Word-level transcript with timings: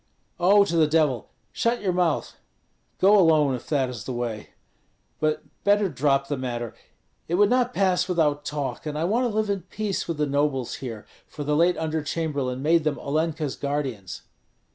"Oh, 0.39 0.65
to 0.65 0.75
the 0.77 0.87
Devil! 0.87 1.29
Shut 1.51 1.79
your 1.83 1.93
mouth! 1.93 2.35
Go 2.99 3.19
alone, 3.19 3.53
if 3.53 3.67
that 3.69 3.87
is 3.87 4.05
the 4.05 4.11
way; 4.13 4.49
but 5.19 5.43
better 5.63 5.89
drop 5.89 6.27
the 6.27 6.37
matter. 6.37 6.73
It 7.27 7.35
would 7.35 7.51
not 7.51 7.71
pass 7.71 8.07
without 8.09 8.43
talk, 8.43 8.87
and 8.87 8.97
I 8.97 9.03
want 9.03 9.25
to 9.29 9.35
live 9.37 9.47
in 9.51 9.61
peace 9.61 10.07
with 10.07 10.17
the 10.17 10.25
nobles 10.25 10.77
here, 10.77 11.05
for 11.27 11.43
the 11.43 11.55
late 11.55 11.77
under 11.77 12.01
chamberlain 12.01 12.63
made 12.63 12.83
them 12.83 12.97
Olenka's 12.97 13.55
guardians." 13.55 14.23